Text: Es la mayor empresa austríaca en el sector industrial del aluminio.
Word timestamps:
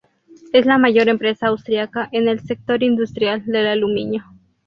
Es 0.51 0.65
la 0.65 0.79
mayor 0.79 1.09
empresa 1.09 1.45
austríaca 1.49 2.09
en 2.11 2.27
el 2.27 2.39
sector 2.39 2.81
industrial 2.81 3.45
del 3.45 3.67
aluminio. 3.67 4.23